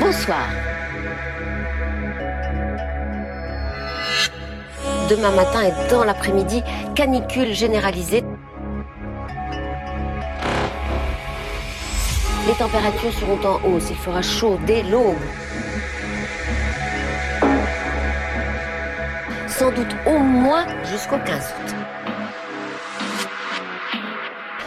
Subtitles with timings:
[0.00, 0.48] Bonsoir.
[5.10, 6.62] Demain matin et dans l'après-midi,
[6.94, 8.24] canicule généralisée.
[12.46, 13.90] Les températures seront en hausse.
[13.90, 15.16] Il fera chaud dès l'aube.
[19.48, 21.74] Sans doute au moins jusqu'au 15 août.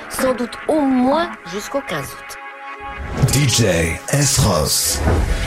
[0.10, 2.34] Sans doute au moins jusqu'au 15 août.
[3.36, 4.98] DJ S Ross.
[5.03, 5.45] Bonsoir.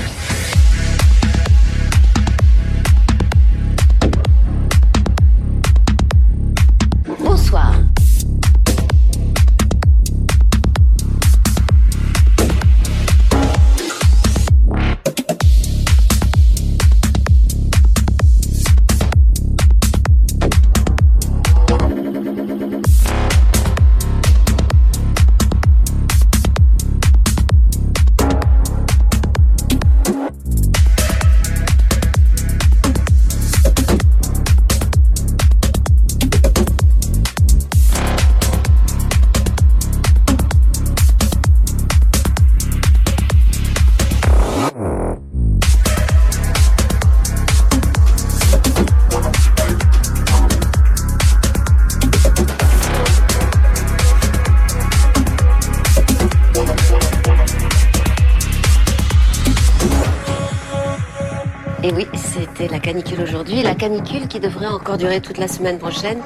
[64.28, 66.18] Qui devrait encore durer toute la semaine prochaine.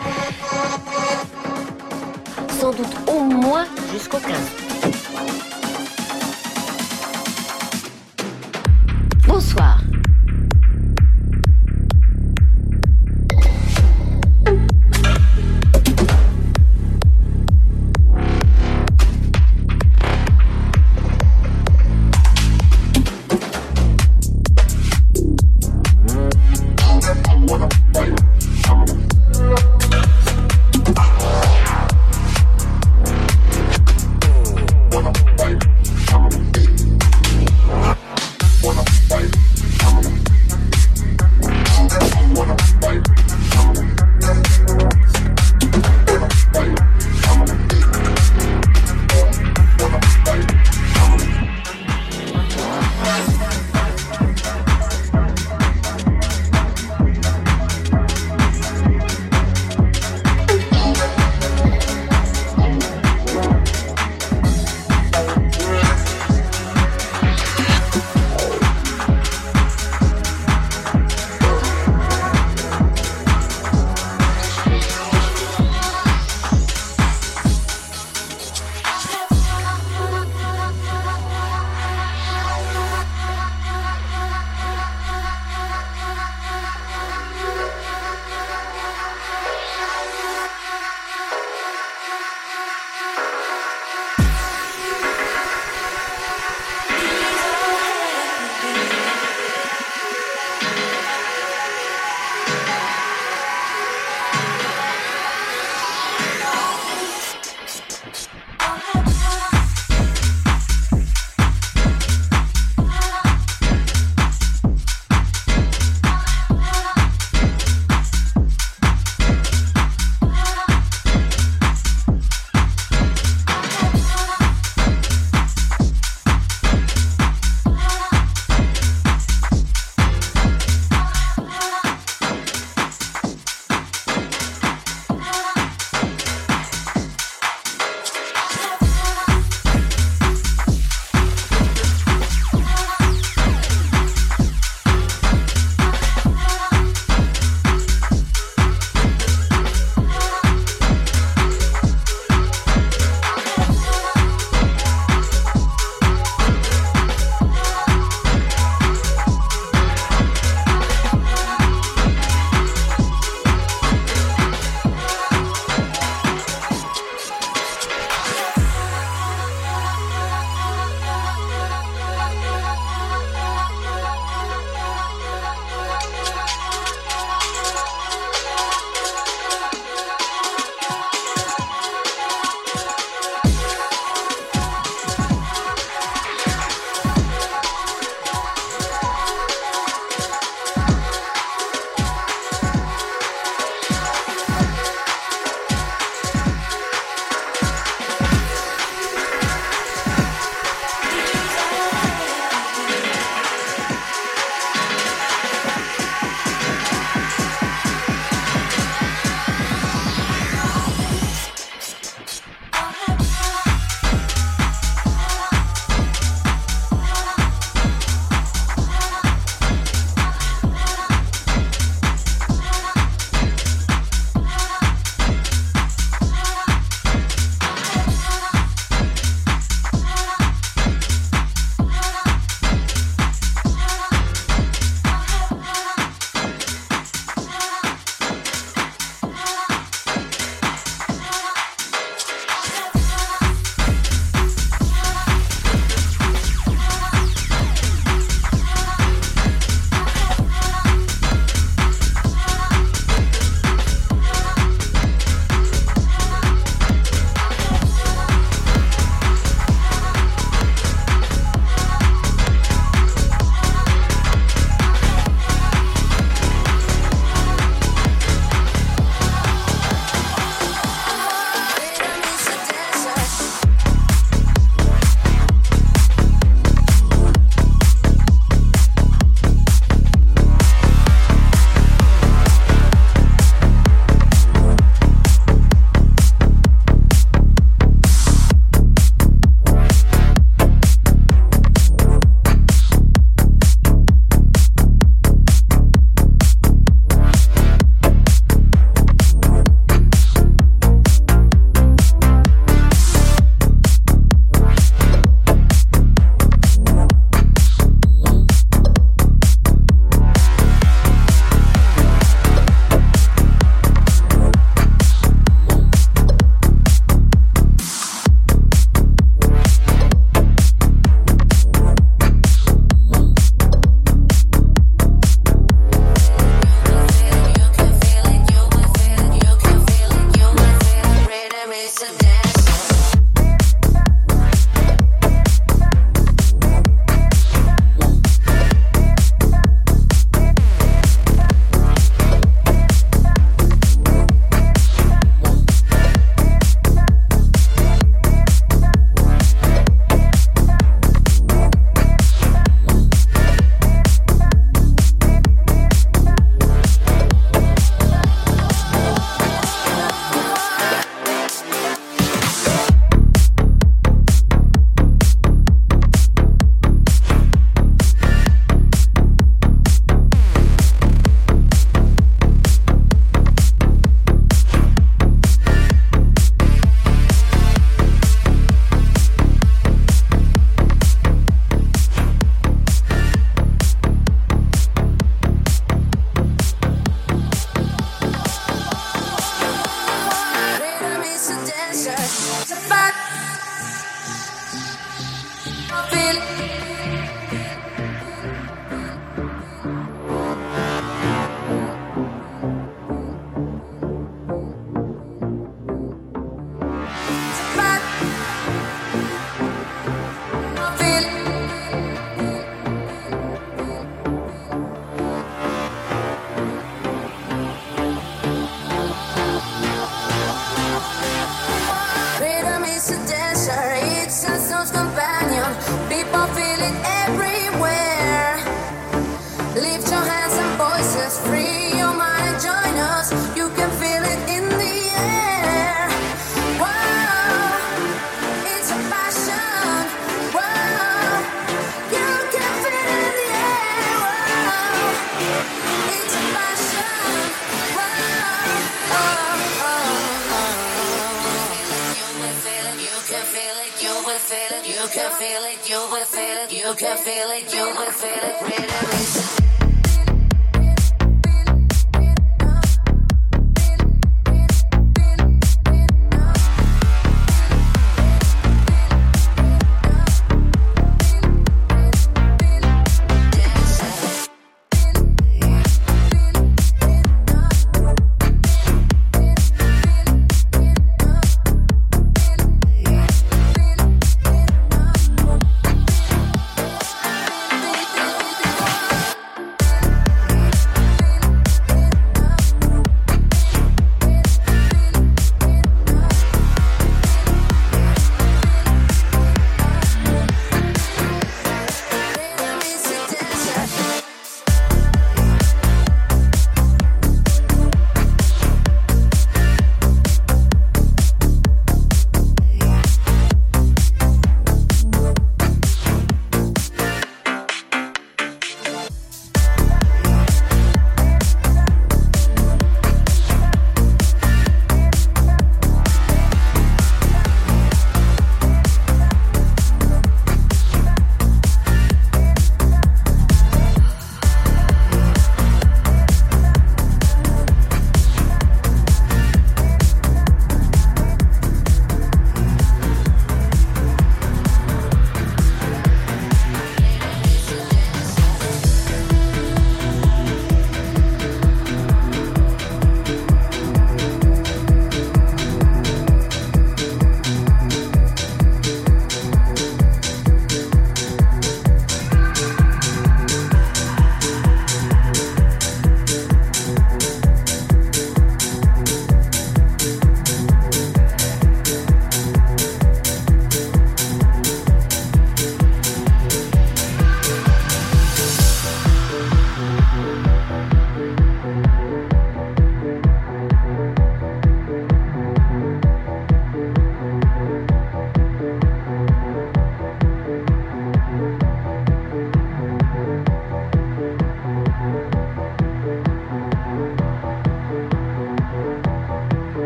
[2.61, 4.62] Sans doute au moins jusqu'au 15.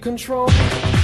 [0.00, 0.97] control.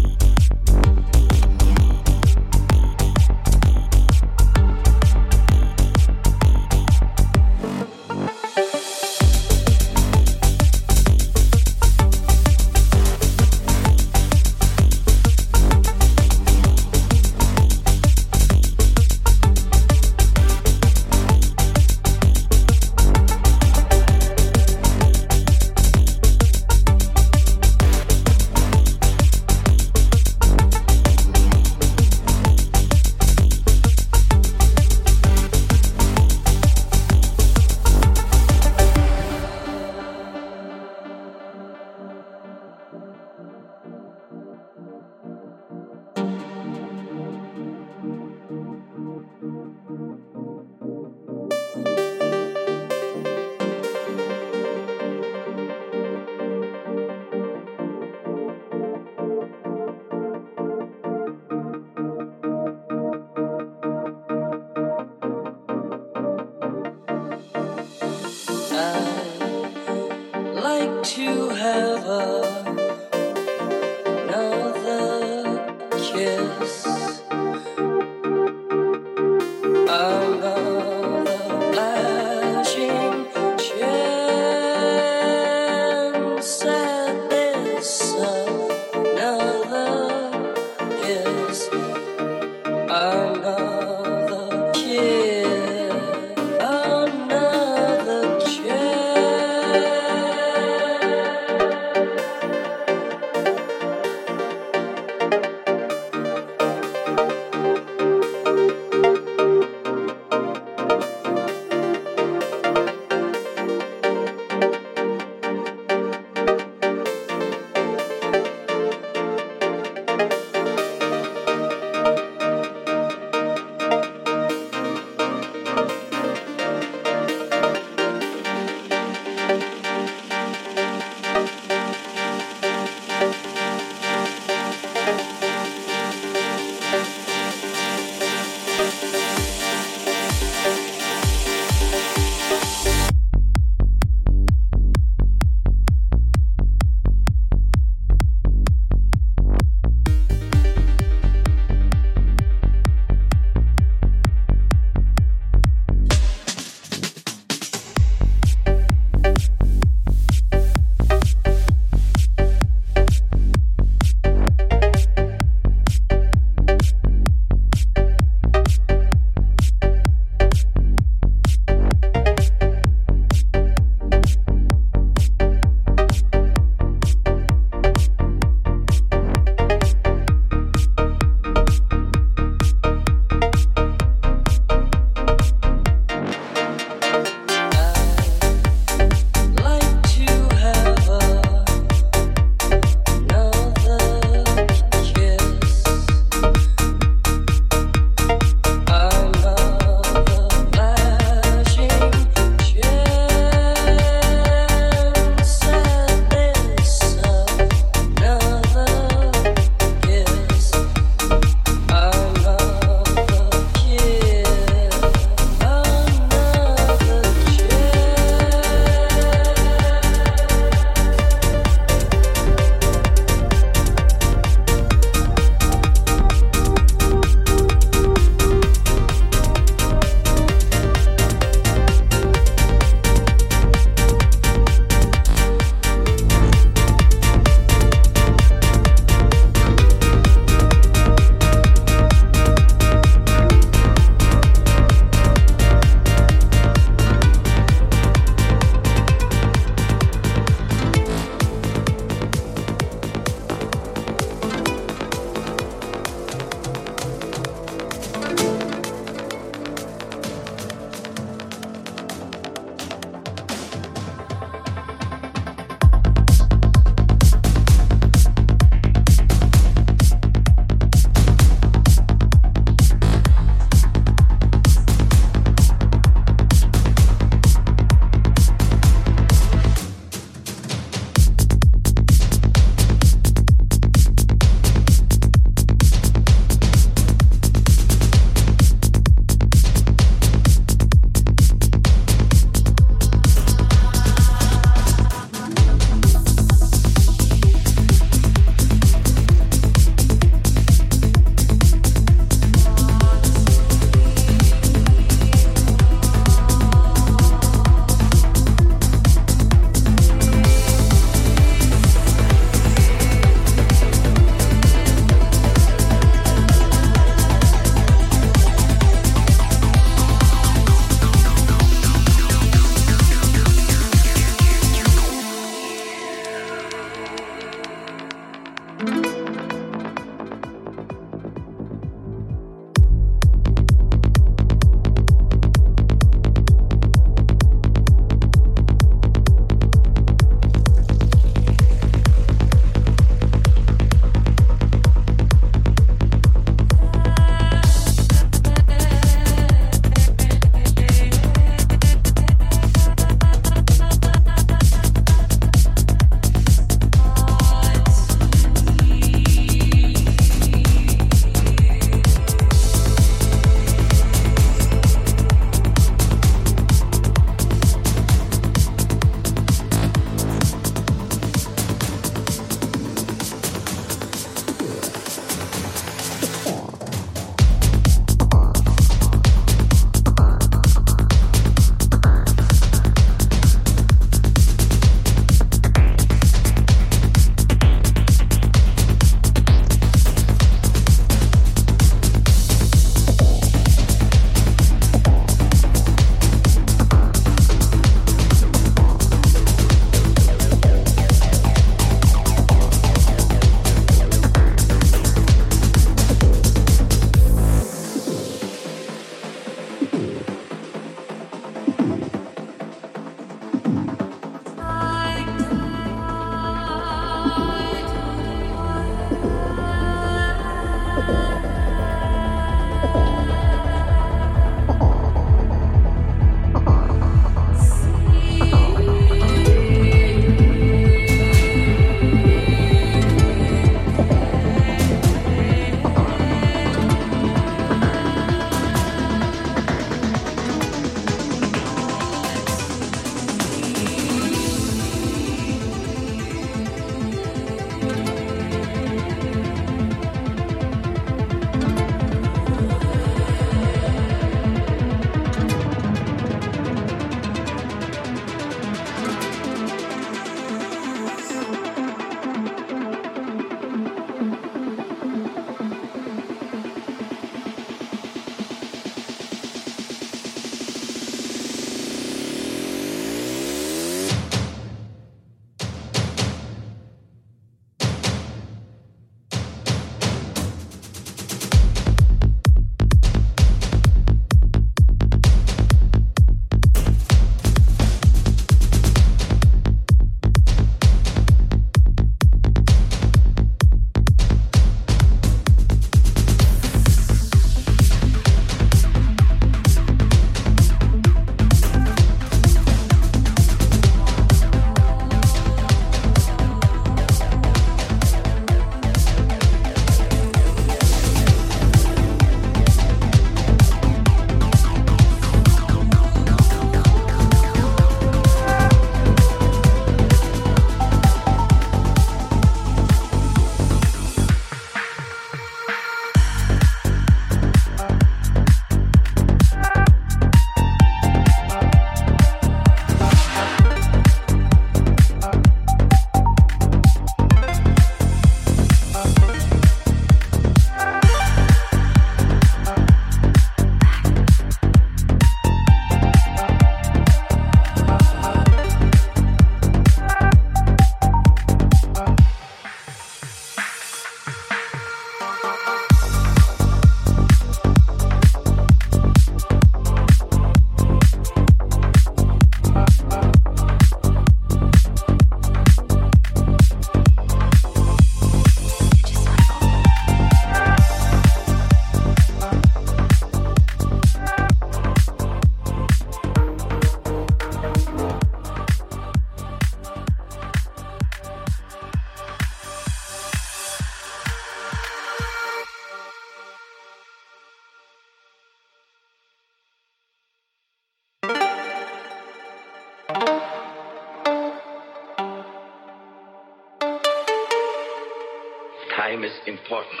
[599.70, 600.00] Important.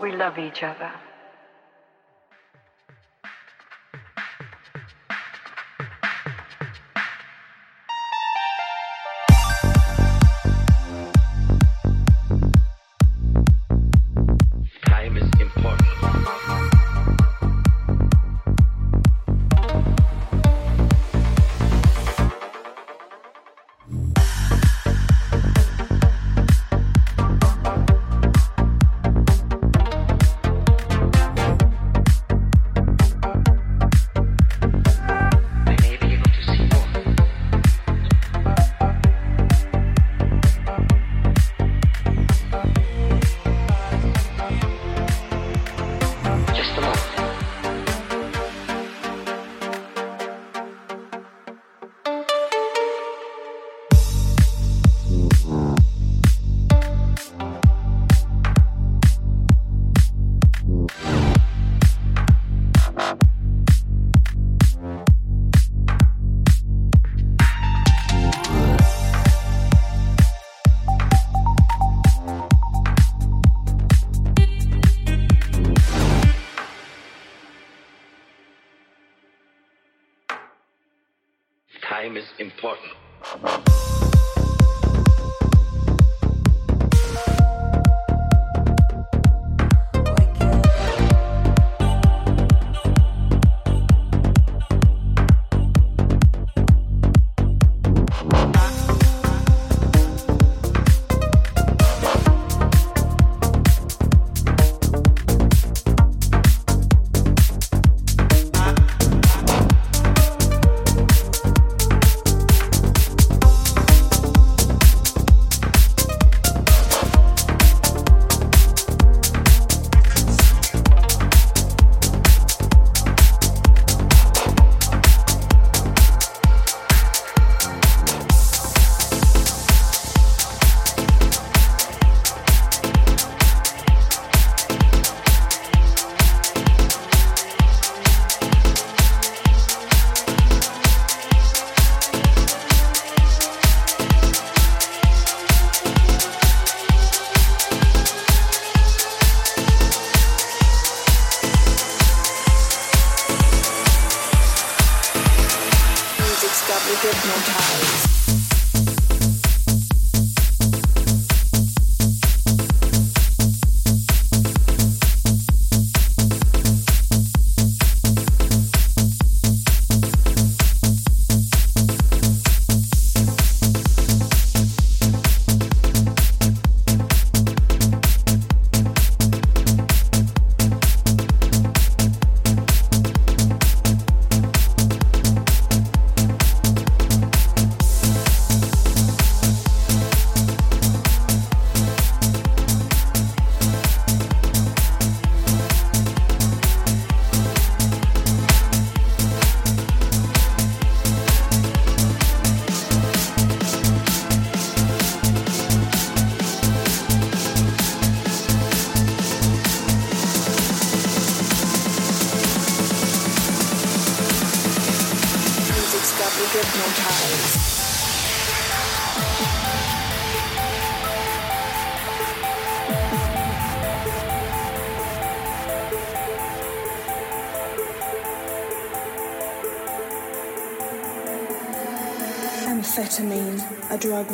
[0.00, 0.92] We love each other.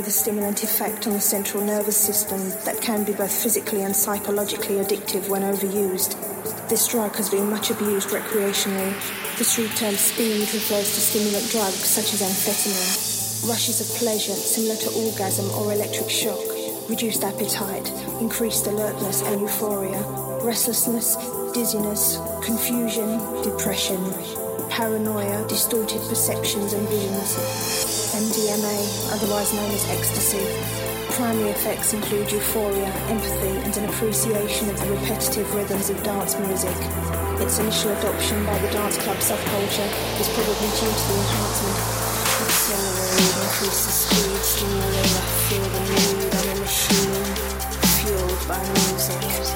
[0.06, 4.76] A stimulant effect on the central nervous system that can be both physically and psychologically
[4.76, 6.18] addictive when overused.
[6.68, 8.92] This drug has been much abused recreationally.
[9.38, 13.48] The street term speed refers to stimulant drugs such as amphetamine.
[13.48, 16.44] Rushes of pleasure similar to orgasm or electric shock,
[16.88, 17.90] reduced appetite,
[18.20, 20.02] increased alertness and euphoria,
[20.42, 21.16] restlessness,
[21.52, 24.02] dizziness, confusion, depression,
[24.70, 27.93] paranoia, distorted perceptions and visions.
[28.14, 30.38] MDMA, otherwise known as ecstasy.
[31.18, 36.76] Primary effects include euphoria, empathy, and an appreciation of the repetitive rhythms of dance music.
[37.42, 39.90] Its initial adoption by the dance club subculture
[40.22, 41.78] is probably due to the enhancement.
[42.46, 47.34] Accelerate, increase the speed, stimulate, feel the mood, a machine,
[47.98, 49.53] fueled by music.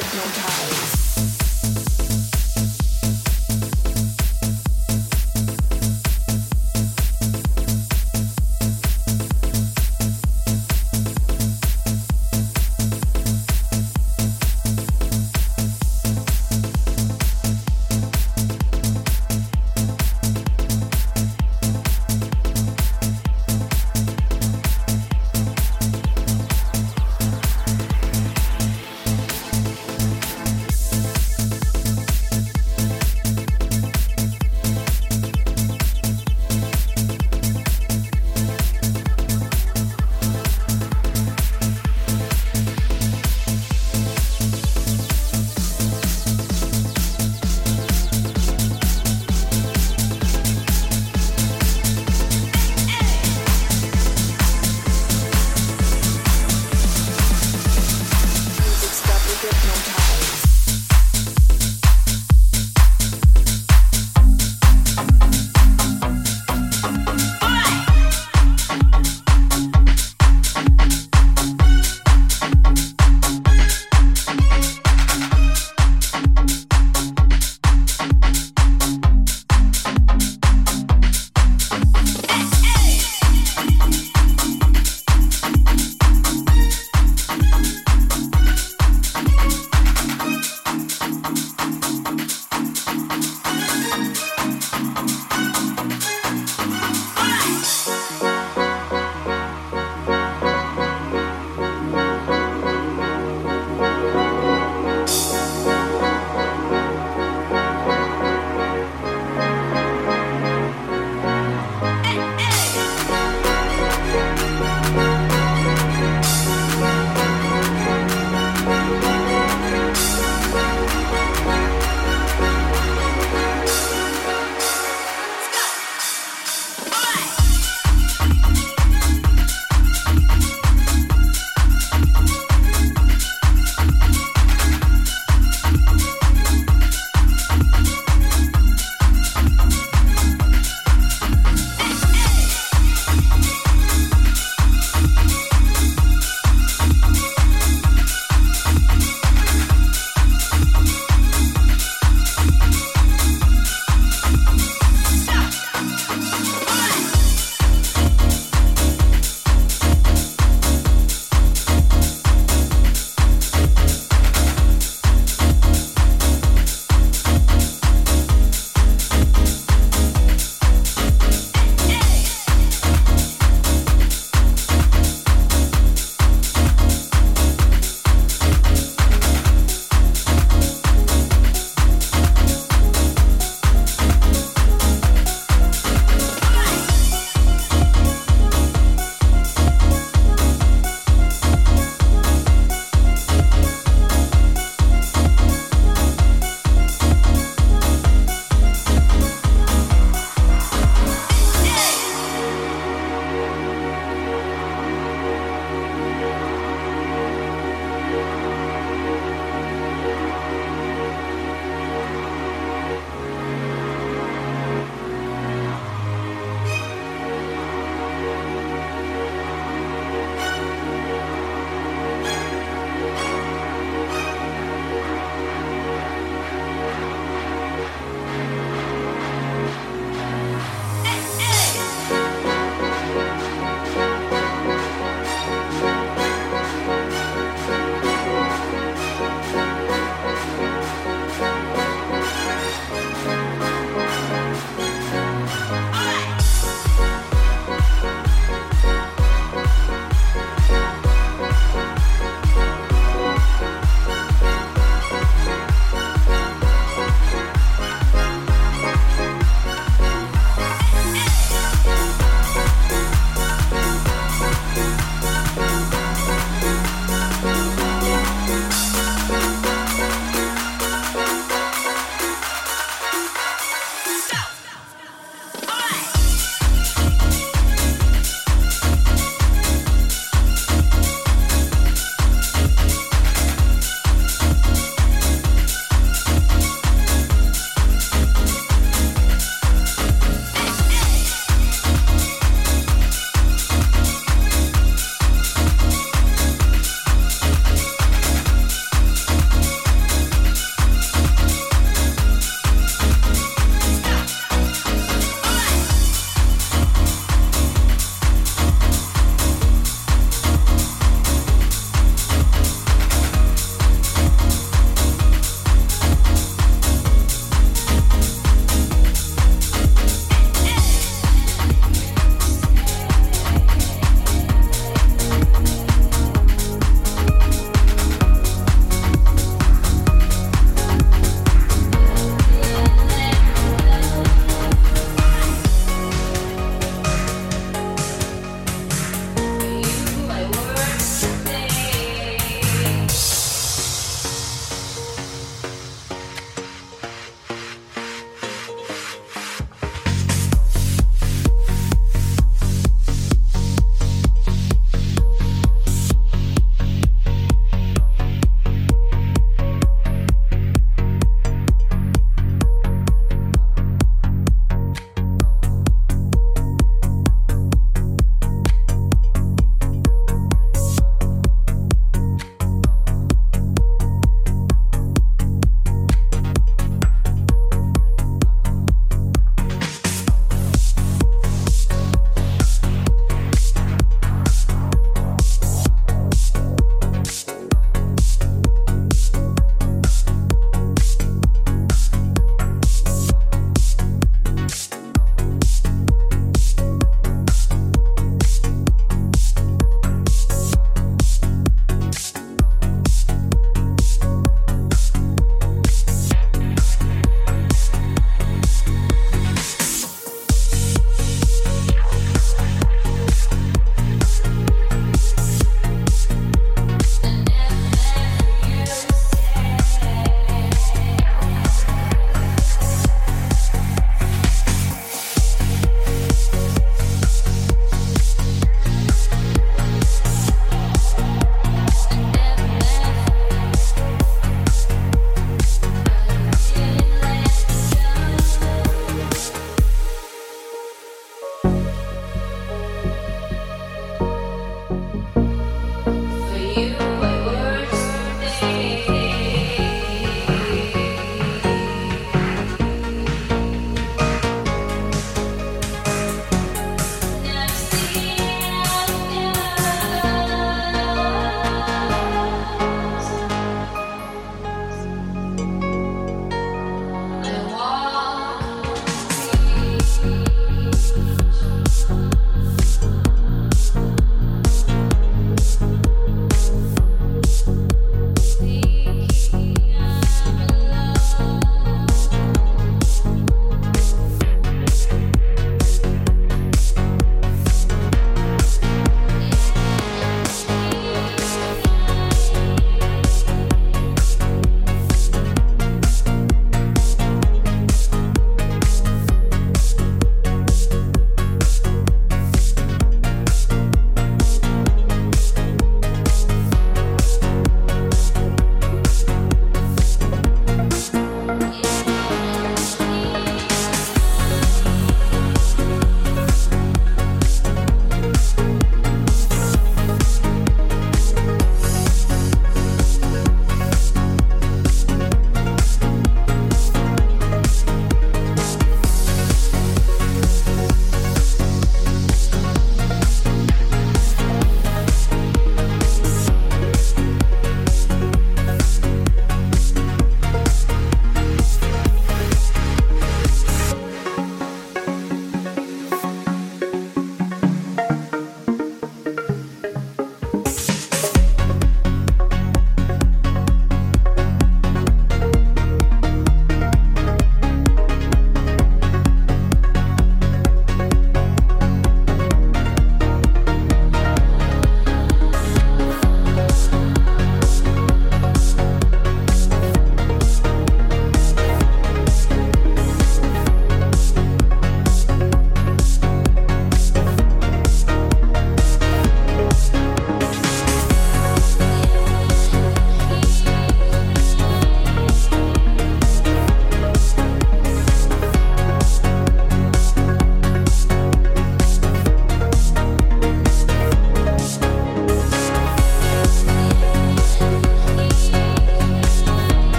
[0.00, 0.69] No hypnotized.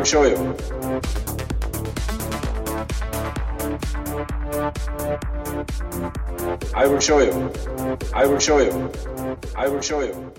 [0.00, 0.56] We'll show you.
[6.74, 7.52] I will show you.
[8.14, 8.90] I will show you.
[9.54, 10.29] I will show you.